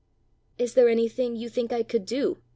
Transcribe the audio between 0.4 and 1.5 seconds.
"Is there anything you